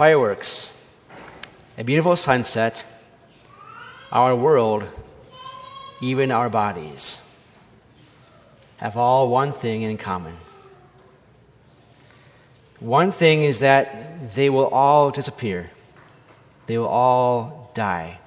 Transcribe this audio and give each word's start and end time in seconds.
fireworks, 0.00 0.70
a 1.76 1.84
beautiful 1.84 2.16
sunset, 2.16 2.82
our 4.10 4.34
world, 4.34 4.82
even 6.00 6.30
our 6.30 6.48
bodies, 6.48 7.18
have 8.78 8.96
all 8.96 9.28
one 9.28 9.52
thing 9.52 9.82
in 9.82 9.98
common. 9.98 10.34
One 12.78 13.12
thing 13.12 13.42
is 13.42 13.58
that 13.58 14.34
they 14.34 14.48
will 14.48 14.68
all 14.68 15.10
disappear, 15.10 15.70
they 16.66 16.78
will 16.78 16.88
all 16.88 17.70
die. 17.74 18.20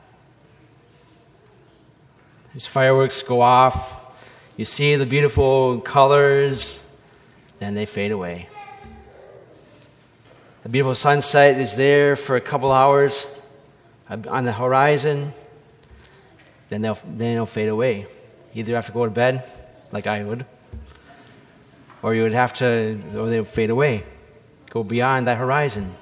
As 2.55 2.67
fireworks 2.67 3.23
go 3.23 3.41
off, 3.41 4.13
you 4.57 4.65
see 4.65 4.95
the 4.95 5.07
beautiful 5.07 5.81
colors, 5.81 6.77
then 7.57 7.73
they 7.73 7.87
fade 7.87 8.11
away. 8.11 8.47
The 10.63 10.69
beautiful 10.69 10.95
sunset 10.95 11.59
is 11.59 11.75
there 11.75 12.15
for 12.15 12.37
a 12.37 12.41
couple 12.41 12.71
hours 12.71 13.25
on 14.09 14.45
the 14.45 14.53
horizon, 14.53 15.33
then 16.69 16.81
they'll, 16.81 16.97
then 17.03 17.35
they'll 17.35 17.45
fade 17.45 17.67
away. 17.67 18.07
Either 18.53 18.75
have 18.75 18.85
to 18.85 18.93
go 18.93 19.03
to 19.03 19.11
bed, 19.11 19.43
like 19.91 20.07
I 20.07 20.23
would, 20.23 20.45
or 22.01 22.15
you 22.15 22.23
would 22.23 22.31
have 22.31 22.53
to, 22.53 22.97
or 23.13 23.29
they'll 23.29 23.43
fade 23.43 23.71
away, 23.71 24.05
go 24.69 24.85
beyond 24.85 25.27
that 25.27 25.37
horizon. 25.37 25.93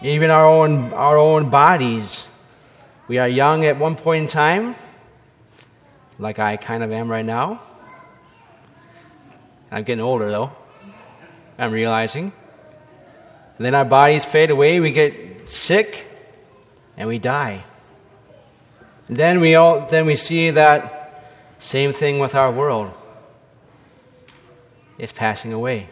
Even 0.00 0.30
our 0.30 0.46
own, 0.46 0.94
our 0.94 1.18
own 1.18 1.50
bodies, 1.50 2.26
we 3.06 3.18
are 3.18 3.28
young 3.28 3.66
at 3.66 3.78
one 3.78 3.96
point 3.96 4.22
in 4.22 4.28
time, 4.28 4.76
like 6.18 6.38
I 6.38 6.56
kind 6.56 6.82
of 6.82 6.90
am 6.90 7.10
right 7.10 7.26
now. 7.26 7.60
I'm 9.70 9.84
getting 9.84 10.02
older 10.02 10.30
though. 10.30 10.52
I'm 11.58 11.70
realizing. 11.70 12.32
And 13.56 13.66
then 13.66 13.74
our 13.74 13.84
bodies 13.84 14.24
fade 14.24 14.50
away, 14.50 14.80
we 14.80 14.92
get 14.92 15.50
sick, 15.50 16.06
and 16.96 17.08
we 17.08 17.18
die. 17.18 17.64
And 19.08 19.16
then 19.16 19.40
we 19.40 19.54
all 19.54 19.86
then 19.86 20.06
we 20.06 20.14
see 20.14 20.50
that 20.50 21.56
same 21.58 21.92
thing 21.92 22.18
with 22.18 22.34
our 22.34 22.50
world. 22.50 22.92
It's 24.98 25.12
passing 25.12 25.52
away. 25.52 25.88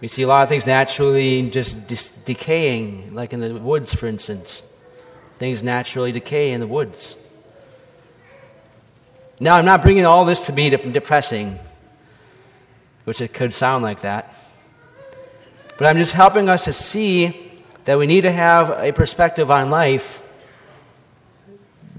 We 0.00 0.08
see 0.08 0.22
a 0.22 0.28
lot 0.28 0.44
of 0.44 0.48
things 0.48 0.64
naturally 0.64 1.50
just 1.50 2.24
decaying, 2.24 3.14
like 3.14 3.32
in 3.32 3.40
the 3.40 3.54
woods, 3.54 3.92
for 3.94 4.06
instance. 4.06 4.62
Things 5.38 5.62
naturally 5.62 6.12
decay 6.12 6.52
in 6.52 6.60
the 6.60 6.66
woods. 6.66 7.16
Now, 9.40 9.56
I'm 9.56 9.64
not 9.64 9.82
bringing 9.82 10.04
all 10.04 10.24
this 10.24 10.46
to 10.46 10.52
be 10.52 10.68
de- 10.70 10.76
depressing, 10.76 11.58
which 13.04 13.20
it 13.20 13.32
could 13.32 13.54
sound 13.54 13.82
like 13.82 14.00
that. 14.00 14.34
But 15.78 15.86
I'm 15.86 15.96
just 15.96 16.12
helping 16.12 16.48
us 16.48 16.64
to 16.64 16.72
see 16.72 17.52
that 17.84 17.96
we 17.96 18.06
need 18.06 18.22
to 18.22 18.32
have 18.32 18.70
a 18.70 18.92
perspective 18.92 19.50
on 19.50 19.70
life 19.70 20.20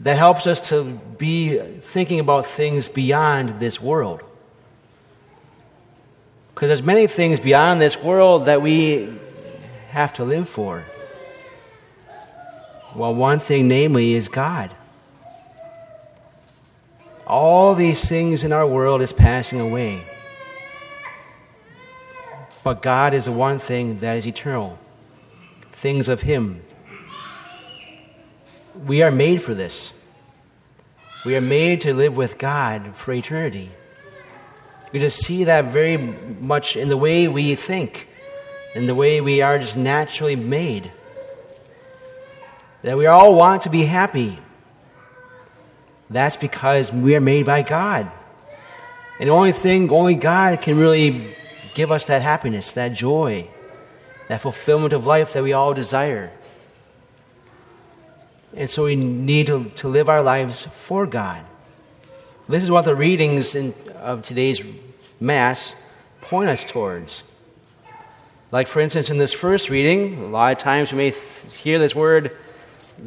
that 0.03 0.17
helps 0.17 0.47
us 0.47 0.69
to 0.69 0.83
be 1.17 1.57
thinking 1.57 2.19
about 2.19 2.45
things 2.45 2.89
beyond 2.89 3.59
this 3.59 3.81
world. 3.81 4.21
Because 6.53 6.67
there's 6.67 6.83
many 6.83 7.07
things 7.07 7.39
beyond 7.39 7.79
this 7.79 7.97
world 7.97 8.45
that 8.45 8.61
we 8.61 9.17
have 9.89 10.13
to 10.15 10.25
live 10.25 10.49
for. 10.49 10.83
Well, 12.95 13.15
one 13.15 13.39
thing, 13.39 13.69
namely, 13.69 14.13
is 14.13 14.27
God. 14.27 14.75
All 17.25 17.75
these 17.75 18.07
things 18.07 18.43
in 18.43 18.51
our 18.51 18.67
world 18.67 19.01
is 19.01 19.13
passing 19.13 19.61
away. 19.61 20.01
But 22.63 22.81
God 22.81 23.13
is 23.13 23.25
the 23.25 23.31
one 23.31 23.59
thing 23.59 23.99
that 23.99 24.17
is 24.17 24.27
eternal. 24.27 24.77
Things 25.71 26.09
of 26.09 26.21
Him. 26.21 26.61
We 28.85 29.01
are 29.01 29.11
made 29.11 29.41
for 29.41 29.53
this. 29.53 29.93
We 31.25 31.35
are 31.35 31.41
made 31.41 31.81
to 31.81 31.93
live 31.93 32.15
with 32.15 32.37
God 32.37 32.95
for 32.95 33.13
eternity. 33.13 33.71
We 34.91 34.99
just 34.99 35.23
see 35.23 35.45
that 35.45 35.65
very 35.65 35.97
much 35.97 36.75
in 36.75 36.89
the 36.89 36.97
way 36.97 37.27
we 37.27 37.55
think, 37.55 38.07
in 38.73 38.87
the 38.87 38.95
way 38.95 39.21
we 39.21 39.41
are 39.41 39.59
just 39.59 39.77
naturally 39.77 40.35
made. 40.35 40.91
That 42.81 42.97
we 42.97 43.05
all 43.05 43.35
want 43.35 43.63
to 43.63 43.69
be 43.69 43.83
happy. 43.83 44.39
That's 46.09 46.37
because 46.37 46.91
we 46.91 47.15
are 47.15 47.21
made 47.21 47.45
by 47.45 47.61
God. 47.61 48.09
And 49.19 49.29
the 49.29 49.33
only 49.33 49.51
thing, 49.51 49.91
only 49.91 50.15
God 50.15 50.61
can 50.61 50.77
really 50.77 51.35
give 51.73 51.91
us 51.91 52.05
that 52.05 52.21
happiness, 52.21 52.71
that 52.73 52.93
joy, 52.93 53.47
that 54.27 54.41
fulfillment 54.41 54.93
of 54.93 55.05
life 55.05 55.33
that 55.33 55.43
we 55.43 55.53
all 55.53 55.73
desire. 55.73 56.31
And 58.55 58.69
so 58.69 58.85
we 58.85 58.95
need 58.95 59.47
to, 59.47 59.65
to 59.75 59.87
live 59.87 60.09
our 60.09 60.23
lives 60.23 60.65
for 60.65 61.05
God. 61.05 61.45
This 62.47 62.63
is 62.63 62.71
what 62.71 62.85
the 62.85 62.95
readings 62.95 63.55
in, 63.55 63.73
of 63.95 64.23
today's 64.23 64.61
Mass 65.19 65.75
point 66.21 66.49
us 66.49 66.65
towards. 66.65 67.23
Like, 68.51 68.67
for 68.67 68.79
instance, 68.79 69.09
in 69.09 69.17
this 69.17 69.33
first 69.33 69.69
reading, 69.69 70.23
a 70.23 70.27
lot 70.27 70.53
of 70.53 70.57
times 70.57 70.91
we 70.91 70.97
may 70.97 71.11
hear 71.51 71.77
this 71.77 71.93
word 71.93 72.35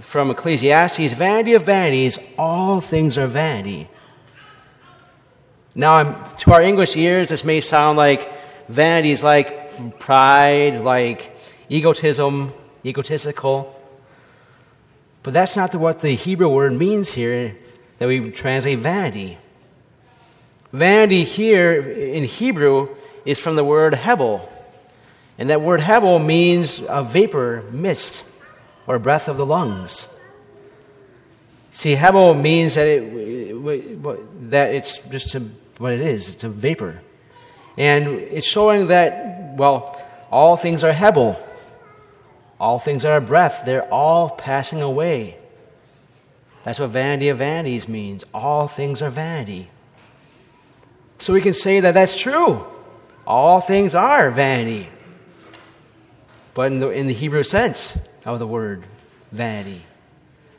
from 0.00 0.30
Ecclesiastes 0.30 1.12
vanity 1.12 1.54
of 1.54 1.64
vanities, 1.64 2.18
all 2.38 2.80
things 2.80 3.18
are 3.18 3.26
vanity. 3.26 3.88
Now, 5.74 6.12
to 6.12 6.52
our 6.52 6.62
English 6.62 6.96
ears, 6.96 7.30
this 7.30 7.44
may 7.44 7.60
sound 7.60 7.96
like 7.96 8.30
vanities 8.68 9.22
like 9.22 9.98
pride, 9.98 10.80
like 10.80 11.36
egotism, 11.68 12.52
egotistical. 12.84 13.74
But 15.22 15.34
that's 15.34 15.56
not 15.56 15.74
what 15.74 16.00
the 16.00 16.14
Hebrew 16.14 16.48
word 16.48 16.72
means 16.72 17.12
here 17.12 17.56
that 17.98 18.08
we 18.08 18.30
translate 18.30 18.80
vanity. 18.80 19.38
Vanity 20.72 21.24
here 21.24 21.80
in 21.80 22.24
Hebrew 22.24 22.88
is 23.24 23.38
from 23.38 23.56
the 23.56 23.64
word 23.64 23.94
hebel. 23.94 24.48
And 25.38 25.50
that 25.50 25.60
word 25.60 25.80
hebel 25.80 26.18
means 26.18 26.80
a 26.88 27.02
vapor, 27.02 27.64
mist, 27.70 28.24
or 28.86 28.98
breath 28.98 29.28
of 29.28 29.36
the 29.36 29.46
lungs. 29.46 30.08
See, 31.72 31.94
hebel 31.94 32.34
means 32.34 32.74
that, 32.74 32.86
it, 32.86 34.50
that 34.50 34.74
it's 34.74 34.98
just 34.98 35.34
a, 35.34 35.40
what 35.78 35.92
it 35.92 36.00
is. 36.00 36.28
It's 36.30 36.44
a 36.44 36.48
vapor. 36.48 37.00
And 37.76 38.08
it's 38.08 38.46
showing 38.46 38.88
that, 38.88 39.54
well, 39.56 40.00
all 40.30 40.56
things 40.56 40.84
are 40.84 40.92
hebel. 40.92 41.38
All 42.60 42.78
things 42.78 43.04
are 43.04 43.16
a 43.16 43.20
breath. 43.20 43.62
They're 43.64 43.92
all 43.92 44.30
passing 44.30 44.82
away. 44.82 45.36
That's 46.64 46.78
what 46.78 46.90
vanity 46.90 47.28
of 47.28 47.38
vanities 47.38 47.88
means. 47.88 48.24
All 48.32 48.68
things 48.68 49.02
are 49.02 49.10
vanity. 49.10 49.68
So 51.18 51.32
we 51.32 51.40
can 51.40 51.54
say 51.54 51.80
that 51.80 51.94
that's 51.94 52.16
true. 52.16 52.66
All 53.26 53.60
things 53.60 53.94
are 53.94 54.30
vanity. 54.30 54.88
But 56.54 56.72
in 56.72 56.80
the, 56.80 56.90
in 56.90 57.06
the 57.06 57.14
Hebrew 57.14 57.42
sense 57.42 57.96
of 58.24 58.38
the 58.38 58.46
word 58.46 58.84
vanity, 59.30 59.82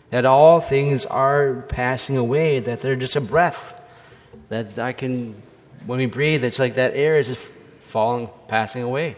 that 0.10 0.26
all 0.26 0.60
things 0.60 1.06
are 1.06 1.64
passing 1.70 2.18
away, 2.18 2.60
that 2.60 2.82
they're 2.82 2.96
just 2.96 3.16
a 3.16 3.22
breath, 3.22 3.80
that 4.50 4.80
I 4.80 4.94
can, 4.94 5.42
when 5.86 6.00
we 6.00 6.06
breathe, 6.06 6.44
it's 6.44 6.60
like 6.60 6.76
that 6.76 6.94
air 6.96 7.18
is 7.18 7.28
just 7.28 7.42
falling, 7.82 8.30
passing 8.48 8.84
away. 8.84 9.16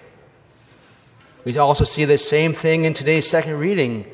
We 1.43 1.57
also 1.57 1.83
see 1.83 2.05
the 2.05 2.17
same 2.17 2.53
thing 2.53 2.85
in 2.85 2.93
today's 2.93 3.29
second 3.29 3.59
reading. 3.59 4.05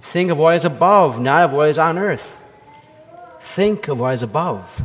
Think 0.00 0.30
of 0.30 0.38
what 0.38 0.54
is 0.54 0.64
above, 0.64 1.20
not 1.20 1.44
of 1.44 1.52
what 1.52 1.68
is 1.68 1.78
on 1.78 1.98
earth. 1.98 2.38
Think 3.40 3.88
of 3.88 3.98
what 4.00 4.12
is 4.14 4.22
above, 4.22 4.84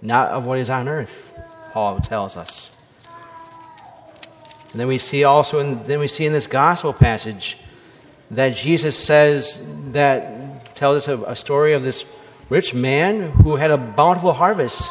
not 0.00 0.28
of 0.28 0.44
what 0.46 0.58
is 0.58 0.70
on 0.70 0.88
earth, 0.88 1.32
Paul 1.72 2.00
tells 2.00 2.36
us. 2.36 2.70
And 4.72 4.80
then 4.80 4.88
we 4.88 4.98
see 4.98 5.24
also, 5.24 5.58
in, 5.60 5.82
then 5.84 6.00
we 6.00 6.08
see 6.08 6.26
in 6.26 6.32
this 6.32 6.46
gospel 6.46 6.92
passage 6.92 7.58
that 8.30 8.50
Jesus 8.50 8.98
says 8.98 9.58
that 9.92 10.74
tells 10.74 11.02
us 11.02 11.08
a, 11.08 11.22
a 11.22 11.36
story 11.36 11.74
of 11.74 11.82
this 11.82 12.04
rich 12.48 12.74
man 12.74 13.30
who 13.30 13.56
had 13.56 13.70
a 13.70 13.76
bountiful 13.76 14.32
harvest. 14.32 14.90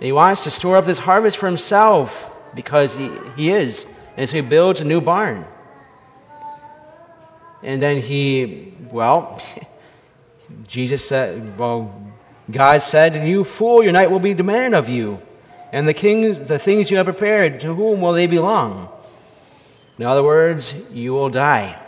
He 0.00 0.12
wants 0.12 0.44
to 0.44 0.50
store 0.50 0.76
up 0.76 0.84
this 0.84 0.98
harvest 0.98 1.36
for 1.36 1.46
himself 1.46 2.30
because 2.54 2.94
he, 2.94 3.10
he 3.36 3.50
is. 3.50 3.86
And 4.16 4.28
so 4.28 4.36
he 4.36 4.42
builds 4.42 4.80
a 4.80 4.84
new 4.84 5.00
barn. 5.00 5.46
And 7.62 7.82
then 7.82 8.00
he, 8.00 8.74
well, 8.90 9.40
Jesus 10.66 11.06
said, 11.06 11.58
well, 11.58 12.00
God 12.50 12.82
said, 12.82 13.26
You 13.26 13.42
fool, 13.42 13.82
your 13.82 13.92
night 13.92 14.10
will 14.10 14.20
be 14.20 14.34
demanded 14.34 14.76
of 14.76 14.88
you. 14.88 15.20
And 15.72 15.88
the 15.88 15.94
kings, 15.94 16.40
the 16.40 16.58
things 16.58 16.90
you 16.90 16.98
have 16.98 17.06
prepared, 17.06 17.60
to 17.60 17.74
whom 17.74 18.00
will 18.00 18.12
they 18.12 18.26
belong? 18.26 18.88
In 19.98 20.04
other 20.04 20.22
words, 20.22 20.74
you 20.92 21.12
will 21.12 21.30
die. 21.30 21.80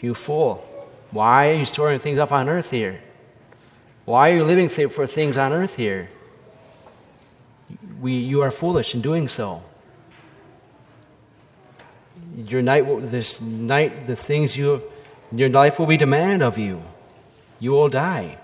You 0.00 0.14
fool. 0.14 0.64
Why 1.10 1.50
are 1.50 1.54
you 1.54 1.64
storing 1.64 2.00
things 2.00 2.18
up 2.18 2.32
on 2.32 2.48
earth 2.48 2.70
here? 2.70 3.00
Why 4.04 4.30
are 4.30 4.34
you 4.34 4.44
living 4.44 4.68
for 4.68 5.06
things 5.06 5.38
on 5.38 5.52
earth 5.52 5.76
here? 5.76 6.10
We, 8.04 8.18
you 8.18 8.42
are 8.42 8.50
foolish 8.50 8.94
in 8.94 9.00
doing 9.00 9.28
so. 9.28 9.62
your 12.36 12.60
night, 12.60 12.84
this 13.10 13.40
night, 13.40 14.06
the 14.06 14.14
things 14.14 14.58
you, 14.58 14.82
your 15.32 15.48
life 15.48 15.78
will 15.78 15.86
be 15.86 15.96
demanded 15.96 16.42
of 16.42 16.58
you. 16.58 16.82
You 17.60 17.70
will 17.70 17.88
die. 17.88 18.36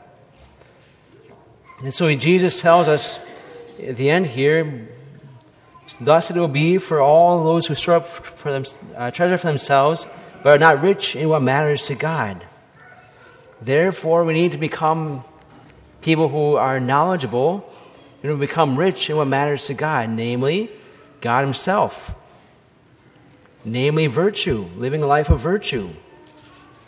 And 1.83 1.93
so 1.93 2.11
Jesus 2.15 2.59
tells 2.59 2.89
us 2.89 3.19
at 3.87 3.97
the 3.99 4.09
end 4.09 4.29
here, 4.29 4.89
thus 6.01 6.31
it 6.31 6.37
will 6.37 6.49
be 6.49 6.79
for 6.79 7.03
all 7.03 7.45
those 7.45 7.67
who 7.67 7.75
store 7.75 7.97
up 7.97 8.07
for 8.07 8.51
them, 8.51 8.65
uh, 8.97 9.11
treasure 9.11 9.37
for 9.37 9.49
themselves, 9.49 10.07
but 10.43 10.57
are 10.57 10.59
not 10.59 10.83
rich 10.83 11.15
in 11.15 11.29
what 11.29 11.43
matters 11.43 11.85
to 11.89 11.95
God. 11.95 12.47
Therefore, 13.61 14.25
we 14.25 14.33
need 14.33 14.53
to 14.53 14.59
become 14.59 15.23
people 16.01 16.31
who 16.31 16.57
are 16.57 16.81
knowledgeable 16.81 17.70
and 18.23 18.41
become 18.41 18.79
rich 18.79 19.09
in 19.09 19.17
what 19.17 19.27
matters 19.27 19.67
to 19.67 19.75
God, 19.75 20.11
namely, 20.11 20.71
God 21.21 21.43
Himself. 21.43 22.15
Namely, 23.65 24.07
virtue, 24.07 24.69
living 24.77 25.03
a 25.03 25.07
life 25.07 25.31
of 25.31 25.41
virtue, 25.41 25.91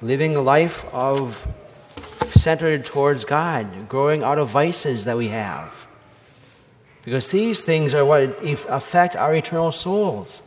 living 0.01 0.37
a 0.37 0.43
life 0.43 0.85
of 0.93 1.47
centered 2.35 2.85
towards 2.85 3.25
God, 3.25 3.89
growing 3.89 4.23
out 4.23 4.39
of 4.39 4.49
vices 4.49 5.05
that 5.05 5.17
we 5.17 5.29
have. 5.29 5.87
Because 7.05 7.31
these 7.31 7.63
things 7.63 7.95
are 7.95 8.05
what 8.05 8.23
affect 8.69 9.17
our 9.17 9.35
eternal 9.35 9.73
souls, 9.73 10.43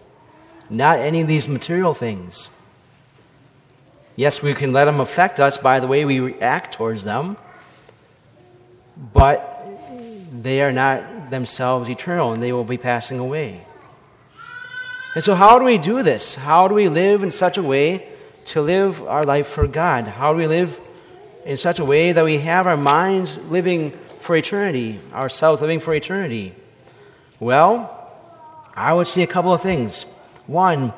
not 0.69 0.99
any 0.99 1.21
of 1.21 1.27
these 1.27 1.47
material 1.47 1.93
things. 1.93 2.49
Yes, 4.15 4.41
we 4.41 4.53
can 4.53 4.71
let 4.71 4.85
them 4.85 4.99
affect 4.99 5.39
us 5.39 5.57
by 5.57 5.79
the 5.79 5.87
way 5.87 6.05
we 6.05 6.19
react 6.21 6.73
towards 6.73 7.03
them, 7.03 7.37
but 9.13 9.54
they 10.45 10.61
are 10.61 10.71
not 10.71 11.31
themselves 11.31 11.89
eternal 11.89 12.31
and 12.31 12.41
they 12.41 12.51
will 12.51 12.63
be 12.63 12.77
passing 12.77 13.17
away. 13.17 13.65
And 15.15 15.23
so, 15.23 15.33
how 15.33 15.57
do 15.57 15.65
we 15.65 15.79
do 15.79 16.03
this? 16.03 16.35
How 16.35 16.67
do 16.67 16.75
we 16.75 16.87
live 16.87 17.23
in 17.23 17.31
such 17.31 17.57
a 17.57 17.63
way 17.63 18.07
to 18.45 18.61
live 18.61 19.01
our 19.01 19.25
life 19.25 19.47
for 19.47 19.65
God? 19.65 20.05
How 20.05 20.33
do 20.33 20.37
we 20.37 20.45
live 20.45 20.79
in 21.45 21.57
such 21.57 21.79
a 21.79 21.85
way 21.85 22.11
that 22.11 22.23
we 22.23 22.37
have 22.37 22.67
our 22.67 22.77
minds 22.77 23.37
living 23.49 23.91
for 24.19 24.35
eternity, 24.35 24.99
ourselves 25.13 25.61
living 25.61 25.79
for 25.79 25.95
eternity? 25.95 26.53
Well, 27.39 27.91
I 28.75 28.93
would 28.93 29.07
see 29.07 29.23
a 29.23 29.27
couple 29.27 29.51
of 29.51 29.61
things. 29.61 30.03
One, 30.45 30.93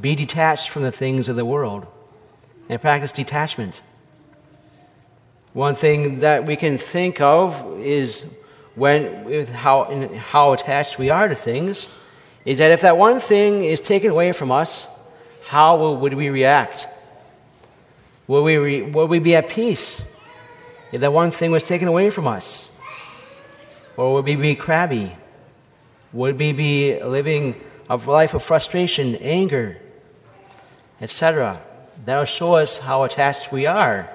be 0.00 0.14
detached 0.14 0.70
from 0.70 0.82
the 0.82 0.92
things 0.92 1.28
of 1.28 1.34
the 1.34 1.44
world 1.44 1.86
and 2.68 2.80
practice 2.80 3.10
detachment. 3.10 3.80
One 5.54 5.74
thing 5.74 6.20
that 6.20 6.46
we 6.46 6.54
can 6.54 6.78
think 6.78 7.20
of 7.20 7.80
is 7.80 8.24
when 8.74 9.24
with 9.24 9.48
how 9.48 9.84
how 10.16 10.52
attached 10.52 10.98
we 10.98 11.10
are 11.10 11.28
to 11.28 11.34
things 11.34 11.88
is 12.44 12.58
that 12.58 12.70
if 12.70 12.80
that 12.80 12.96
one 12.96 13.20
thing 13.20 13.64
is 13.64 13.80
taken 13.80 14.10
away 14.10 14.32
from 14.32 14.50
us, 14.50 14.86
how 15.46 15.76
will, 15.76 15.96
would 15.98 16.14
we 16.14 16.28
react? 16.28 16.88
Will 18.26 18.42
we, 18.42 18.56
re, 18.56 18.82
will 18.82 19.08
we 19.08 19.18
be 19.18 19.34
at 19.36 19.48
peace 19.48 20.04
if 20.92 21.00
that 21.00 21.12
one 21.12 21.30
thing 21.30 21.50
was 21.50 21.64
taken 21.64 21.88
away 21.88 22.10
from 22.10 22.26
us? 22.26 22.68
Or 23.96 24.14
would 24.14 24.24
we 24.24 24.36
be 24.36 24.54
crabby? 24.54 25.14
Would 26.12 26.38
we 26.38 26.52
be 26.52 27.00
living 27.02 27.60
a 27.88 27.96
life 27.96 28.34
of 28.34 28.42
frustration, 28.42 29.16
anger, 29.16 29.78
etc.? 31.00 31.60
That'll 32.04 32.24
show 32.24 32.54
us 32.54 32.78
how 32.78 33.04
attached 33.04 33.52
we 33.52 33.66
are 33.66 34.10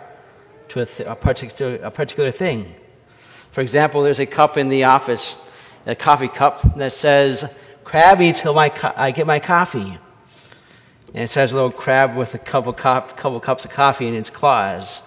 to 0.70 0.82
a, 0.82 0.86
th- 0.86 1.08
a, 1.08 1.16
particular, 1.16 1.76
a 1.76 1.92
particular 1.92 2.32
thing. 2.32 2.74
For 3.58 3.62
example, 3.62 4.04
there's 4.04 4.20
a 4.20 4.28
cup 4.28 4.56
in 4.56 4.70
the 4.70 4.84
office, 4.84 5.36
a 5.88 5.96
coffee 5.96 6.28
cup 6.28 6.78
that 6.78 6.94
says, 6.94 7.44
crabby 7.84 8.32
till 8.32 8.54
my 8.54 8.70
co- 8.70 8.94
I 8.96 9.10
get 9.10 9.26
my 9.26 9.40
coffee. 9.40 9.98
And 11.12 11.24
it 11.24 11.28
says 11.32 11.54
a 11.54 11.56
little 11.56 11.72
crab 11.72 12.16
with 12.16 12.36
a 12.36 12.38
couple, 12.38 12.72
cup, 12.72 13.18
couple 13.18 13.40
cups 13.40 13.66
of 13.66 13.72
coffee 13.72 14.08
in 14.08 14.14
its 14.14 14.30
claws. 14.30 15.02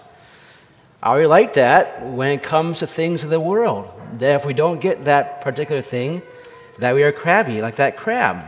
Are 1.01 1.17
we 1.17 1.29
like 1.29 1.53
that 1.53 2.05
when 2.05 2.33
it 2.33 2.43
comes 2.43 2.81
to 2.81 2.89
things 2.89 3.23
of 3.23 3.31
the 3.31 3.39
world? 3.39 3.89
That 4.19 4.41
if 4.41 4.45
we 4.45 4.53
don't 4.53 4.81
get 4.81 5.05
that 5.05 5.43
particular 5.43 5.81
thing, 5.81 6.21
that 6.81 6.93
we 6.97 7.05
are 7.05 7.13
crabby, 7.13 7.63
like 7.63 7.77
that 7.77 7.97
crab. 7.97 8.45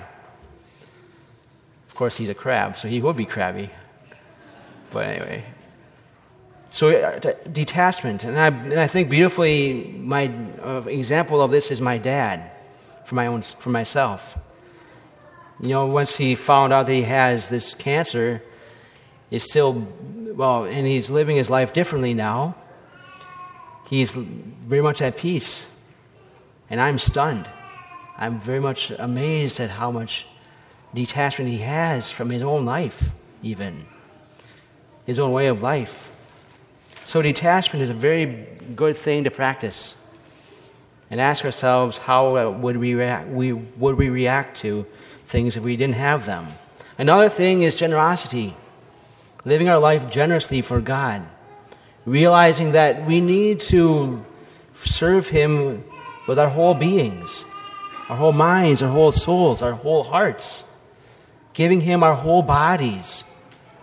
Of 1.88 1.94
course, 1.94 2.16
he's 2.16 2.28
a 2.28 2.34
crab, 2.34 2.76
so 2.76 2.88
he 2.88 3.00
would 3.00 3.16
be 3.16 3.24
crabby. 3.24 3.70
But 4.90 5.06
anyway. 5.06 5.44
So, 6.72 6.88
uh, 6.90 7.20
detachment. 7.52 8.24
And 8.24 8.38
I, 8.38 8.46
and 8.46 8.80
I 8.80 8.86
think 8.86 9.10
beautifully, 9.10 9.94
my 9.98 10.32
uh, 10.64 10.82
example 10.86 11.42
of 11.42 11.50
this 11.50 11.70
is 11.70 11.82
my 11.82 11.98
dad, 11.98 12.50
for, 13.04 13.14
my 13.14 13.26
own, 13.26 13.42
for 13.42 13.68
myself. 13.68 14.38
You 15.60 15.68
know, 15.68 15.86
once 15.86 16.16
he 16.16 16.34
found 16.34 16.72
out 16.72 16.86
that 16.86 16.92
he 16.92 17.02
has 17.02 17.48
this 17.48 17.74
cancer, 17.74 18.42
is 19.30 19.44
still, 19.44 19.86
well, 20.34 20.64
and 20.64 20.86
he's 20.86 21.10
living 21.10 21.36
his 21.36 21.50
life 21.50 21.74
differently 21.74 22.14
now. 22.14 22.54
He's 23.88 24.12
very 24.12 24.82
much 24.82 25.02
at 25.02 25.18
peace. 25.18 25.66
And 26.70 26.80
I'm 26.80 26.96
stunned. 26.96 27.46
I'm 28.16 28.40
very 28.40 28.60
much 28.60 28.90
amazed 28.90 29.60
at 29.60 29.68
how 29.68 29.90
much 29.90 30.26
detachment 30.94 31.50
he 31.50 31.58
has 31.58 32.10
from 32.10 32.30
his 32.30 32.42
own 32.42 32.64
life, 32.64 33.10
even 33.42 33.84
his 35.04 35.18
own 35.18 35.32
way 35.32 35.48
of 35.48 35.60
life. 35.60 36.11
So, 37.04 37.20
detachment 37.20 37.82
is 37.82 37.90
a 37.90 37.94
very 37.94 38.46
good 38.74 38.96
thing 38.96 39.24
to 39.24 39.30
practice 39.30 39.96
and 41.10 41.20
ask 41.20 41.44
ourselves 41.44 41.98
how 41.98 42.36
uh, 42.36 42.50
would 42.50 42.78
we 42.78 42.94
react, 42.94 43.28
we, 43.28 43.52
would 43.52 43.98
we 43.98 44.08
react 44.08 44.56
to 44.58 44.86
things 45.26 45.56
if 45.56 45.62
we 45.62 45.76
didn't 45.76 45.96
have 45.96 46.24
them. 46.24 46.46
Another 46.96 47.28
thing 47.28 47.62
is 47.62 47.76
generosity, 47.76 48.56
living 49.44 49.68
our 49.68 49.78
life 49.78 50.10
generously 50.10 50.62
for 50.62 50.80
God, 50.80 51.22
realizing 52.06 52.72
that 52.72 53.06
we 53.06 53.20
need 53.20 53.60
to 53.60 54.24
serve 54.84 55.28
Him 55.28 55.84
with 56.28 56.38
our 56.38 56.48
whole 56.48 56.74
beings, 56.74 57.44
our 58.08 58.16
whole 58.16 58.32
minds, 58.32 58.80
our 58.82 58.90
whole 58.90 59.12
souls, 59.12 59.60
our 59.60 59.72
whole 59.72 60.04
hearts, 60.04 60.64
giving 61.52 61.80
Him 61.80 62.02
our 62.02 62.14
whole 62.14 62.42
bodies 62.42 63.24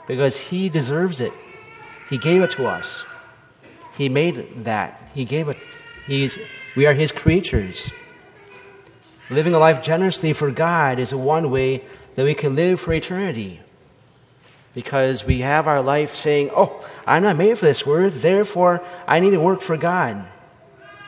because 0.07 0.39
He 0.39 0.69
deserves 0.69 1.22
it. 1.22 1.33
He 2.10 2.18
gave 2.18 2.42
it 2.42 2.51
to 2.51 2.65
us. 2.65 3.04
He 4.00 4.07
made 4.07 4.63
that. 4.63 5.12
He 5.13 5.25
gave 5.25 5.50
it. 5.50 5.57
He's, 6.07 6.40
we 6.74 6.86
are 6.86 6.94
His 6.94 7.12
creatures. 7.12 7.92
Living 9.30 9.54
a 9.54 9.60
life 9.60 9.84
generously 9.84 10.31
for 10.31 10.51
God 10.51 11.00
is 11.00 11.13
one 11.13 11.51
way 11.51 11.84
that 12.16 12.24
we 12.24 12.34
can 12.34 12.56
live 12.56 12.80
for 12.80 12.94
eternity. 12.94 13.60
Because 14.74 15.25
we 15.25 15.41
have 15.41 15.68
our 15.68 15.82
life 15.82 16.15
saying, 16.15 16.50
Oh, 16.56 16.82
I'm 17.06 17.24
not 17.24 17.36
made 17.36 17.60
for 17.60 17.65
this 17.65 17.86
work, 17.86 18.13
therefore 18.13 18.82
I 19.06 19.20
need 19.20 19.32
to 19.32 19.39
work 19.41 19.60
for 19.60 19.75
God. 19.75 20.25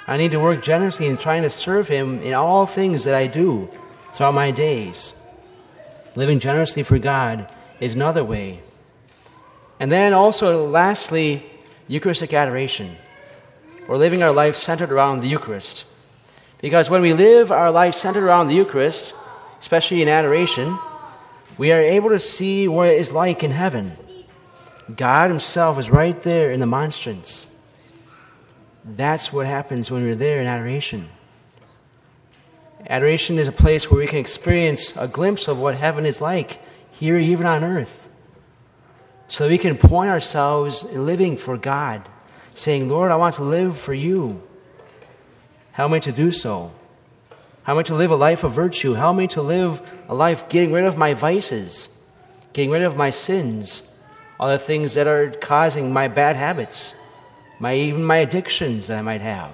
I 0.06 0.18
need 0.18 0.32
to 0.32 0.42
work 0.42 0.62
generously 0.62 1.08
in 1.08 1.16
trying 1.16 1.44
to 1.44 1.50
serve 1.50 1.88
Him 1.88 2.22
in 2.22 2.34
all 2.34 2.66
things 2.66 3.06
that 3.06 3.16
I 3.16 3.28
do 3.28 3.70
throughout 4.14 4.34
my 4.34 4.52
days. 4.52 5.14
Living 6.18 6.40
generously 6.40 6.84
for 6.84 7.00
God 7.00 7.50
is 7.80 7.96
another 7.96 8.26
way. 8.26 8.60
And 9.80 9.90
then 9.90 10.12
also, 10.12 10.68
lastly, 10.68 11.51
Eucharistic 11.92 12.34
adoration, 12.34 12.96
or 13.90 13.98
living 13.98 14.24
our 14.24 14.32
life 14.32 14.56
centered 14.56 14.94
around 14.94 15.20
the 15.20 15.28
Eucharist. 15.28 15.84
Because 16.60 16.90
when 16.90 17.02
we 17.02 17.12
live 17.12 17.52
our 17.52 17.70
life 17.70 17.96
centered 17.96 18.24
around 18.24 18.48
the 18.48 18.56
Eucharist, 18.56 19.14
especially 19.60 20.02
in 20.02 20.08
adoration, 20.08 20.80
we 21.58 21.74
are 21.74 21.82
able 21.82 22.08
to 22.12 22.18
see 22.18 22.70
what 22.70 22.88
it 22.88 22.98
is 22.98 23.12
like 23.12 23.44
in 23.44 23.52
heaven. 23.52 23.98
God 24.96 25.32
Himself 25.32 25.78
is 25.80 25.90
right 25.90 26.24
there 26.24 26.52
in 26.52 26.62
the 26.62 26.66
monstrance. 26.66 27.46
That's 28.86 29.34
what 29.34 29.46
happens 29.46 29.92
when 29.92 30.06
we're 30.06 30.16
there 30.16 30.40
in 30.40 30.48
adoration. 30.48 31.10
Adoration 32.88 33.38
is 33.38 33.50
a 33.50 33.52
place 33.52 33.92
where 33.92 34.00
we 34.00 34.08
can 34.08 34.20
experience 34.20 34.94
a 34.96 35.10
glimpse 35.10 35.50
of 35.50 35.60
what 35.60 35.76
heaven 35.76 36.06
is 36.06 36.22
like 36.22 36.62
here, 36.94 37.18
even 37.18 37.46
on 37.46 37.66
earth 37.66 38.08
so 39.32 39.48
we 39.48 39.58
can 39.58 39.78
point 39.78 40.10
ourselves 40.10 40.84
living 40.84 41.38
for 41.38 41.56
God, 41.56 42.02
saying, 42.54 42.90
Lord, 42.90 43.12
I 43.12 43.16
want 43.16 43.36
to 43.36 43.44
live 43.44 43.80
for 43.80 43.94
you. 43.94 44.44
Help 45.72 45.94
me 45.94 46.02
to 46.02 46.12
do 46.12 46.32
so. 46.32 46.74
Help 47.64 47.78
me 47.78 47.84
to 47.86 47.96
live 47.96 48.12
a 48.12 48.18
life 48.18 48.44
of 48.44 48.52
virtue. 48.52 48.92
Help 48.92 49.16
me 49.16 49.28
to 49.28 49.42
live 49.42 49.82
a 50.10 50.14
life 50.14 50.50
getting 50.50 50.74
rid 50.74 50.84
of 50.84 50.98
my 50.98 51.14
vices, 51.14 51.88
getting 52.52 52.72
rid 52.72 52.82
of 52.82 52.98
my 52.98 53.10
sins, 53.10 53.84
all 54.38 54.50
the 54.50 54.60
things 54.60 54.96
that 54.96 55.08
are 55.08 55.32
causing 55.32 55.94
my 55.94 56.10
bad 56.10 56.36
habits, 56.36 56.94
my, 57.58 57.74
even 57.74 58.04
my 58.04 58.18
addictions 58.18 58.88
that 58.88 58.98
I 58.98 59.02
might 59.02 59.22
have. 59.22 59.54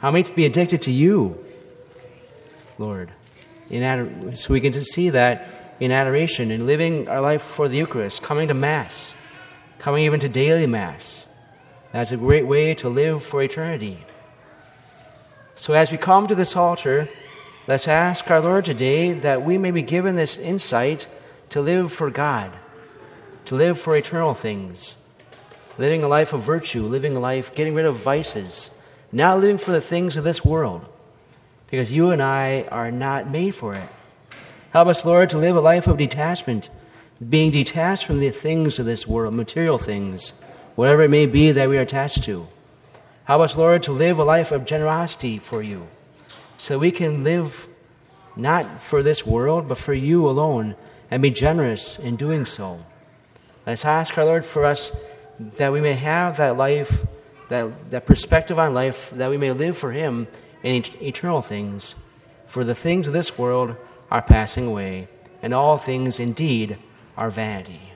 Help 0.00 0.14
me 0.14 0.22
to 0.22 0.32
be 0.32 0.46
addicted 0.46 0.80
to 0.82 0.90
you, 0.90 1.44
Lord. 2.78 3.10
So 3.68 4.46
we 4.48 4.62
can 4.62 4.72
just 4.72 4.94
see 4.94 5.10
that 5.10 5.67
in 5.80 5.92
adoration 5.92 6.50
and 6.50 6.66
living 6.66 7.08
our 7.08 7.20
life 7.20 7.42
for 7.42 7.68
the 7.68 7.76
Eucharist, 7.76 8.22
coming 8.22 8.48
to 8.48 8.54
Mass, 8.54 9.14
coming 9.78 10.04
even 10.04 10.20
to 10.20 10.28
daily 10.28 10.66
Mass. 10.66 11.26
That's 11.92 12.12
a 12.12 12.16
great 12.16 12.46
way 12.46 12.74
to 12.74 12.88
live 12.88 13.22
for 13.22 13.42
eternity. 13.42 13.98
So 15.56 15.72
as 15.74 15.90
we 15.90 15.98
come 15.98 16.26
to 16.26 16.34
this 16.34 16.56
altar, 16.56 17.08
let's 17.66 17.88
ask 17.88 18.30
our 18.30 18.40
Lord 18.40 18.64
today 18.64 19.12
that 19.12 19.42
we 19.42 19.58
may 19.58 19.70
be 19.70 19.82
given 19.82 20.16
this 20.16 20.38
insight 20.38 21.06
to 21.50 21.60
live 21.60 21.92
for 21.92 22.10
God, 22.10 22.52
to 23.46 23.54
live 23.54 23.80
for 23.80 23.96
eternal 23.96 24.34
things, 24.34 24.96
living 25.78 26.02
a 26.02 26.08
life 26.08 26.32
of 26.32 26.42
virtue, 26.42 26.84
living 26.84 27.14
a 27.16 27.20
life, 27.20 27.54
getting 27.54 27.74
rid 27.74 27.86
of 27.86 27.96
vices, 27.96 28.70
not 29.10 29.40
living 29.40 29.58
for 29.58 29.72
the 29.72 29.80
things 29.80 30.16
of 30.16 30.24
this 30.24 30.44
world, 30.44 30.84
because 31.70 31.92
you 31.92 32.10
and 32.10 32.22
I 32.22 32.62
are 32.70 32.90
not 32.90 33.30
made 33.30 33.54
for 33.54 33.74
it. 33.74 33.88
Help 34.78 34.86
us, 34.86 35.04
Lord, 35.04 35.30
to 35.30 35.38
live 35.38 35.56
a 35.56 35.60
life 35.60 35.88
of 35.88 35.96
detachment, 35.96 36.68
being 37.28 37.50
detached 37.50 38.04
from 38.04 38.20
the 38.20 38.30
things 38.30 38.78
of 38.78 38.86
this 38.86 39.08
world, 39.08 39.34
material 39.34 39.76
things, 39.76 40.32
whatever 40.76 41.02
it 41.02 41.10
may 41.10 41.26
be 41.26 41.50
that 41.50 41.68
we 41.68 41.76
are 41.78 41.80
attached 41.80 42.22
to. 42.22 42.46
Help 43.24 43.42
us, 43.42 43.56
Lord, 43.56 43.82
to 43.82 43.92
live 43.92 44.20
a 44.20 44.22
life 44.22 44.52
of 44.52 44.64
generosity 44.64 45.40
for 45.40 45.64
you, 45.64 45.88
so 46.58 46.78
we 46.78 46.92
can 46.92 47.24
live 47.24 47.66
not 48.36 48.80
for 48.80 49.02
this 49.02 49.26
world, 49.26 49.66
but 49.66 49.78
for 49.78 49.94
you 49.94 50.28
alone, 50.28 50.76
and 51.10 51.22
be 51.22 51.30
generous 51.30 51.98
in 51.98 52.14
doing 52.14 52.44
so. 52.44 52.78
Let's 53.66 53.84
ask 53.84 54.16
our 54.16 54.24
Lord 54.24 54.44
for 54.44 54.64
us 54.64 54.92
that 55.56 55.72
we 55.72 55.80
may 55.80 55.94
have 55.94 56.36
that 56.36 56.56
life, 56.56 57.04
that, 57.48 57.90
that 57.90 58.06
perspective 58.06 58.60
on 58.60 58.74
life, 58.74 59.10
that 59.16 59.28
we 59.28 59.38
may 59.38 59.50
live 59.50 59.76
for 59.76 59.90
Him 59.90 60.28
in 60.62 60.84
eternal 61.02 61.42
things. 61.42 61.96
For 62.46 62.62
the 62.62 62.76
things 62.76 63.08
of 63.08 63.12
this 63.12 63.36
world 63.36 63.74
are 64.10 64.22
passing 64.22 64.66
away, 64.66 65.08
and 65.42 65.52
all 65.52 65.78
things 65.78 66.18
indeed 66.20 66.78
are 67.16 67.30
vanity. 67.30 67.87